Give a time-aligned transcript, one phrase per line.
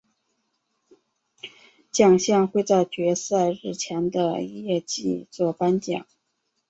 [1.91, 6.07] 奖项会在决赛日前的夜祭作颁奖。